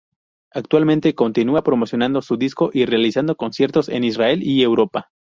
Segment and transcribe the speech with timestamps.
[0.51, 5.11] Actualmente continúa promocionando su disco y realizando conciertos en Israel y Europa.